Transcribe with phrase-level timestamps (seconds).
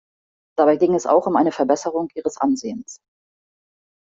[0.57, 2.97] Dabei ging es auch um eine Verbesserung ihres Ansehens.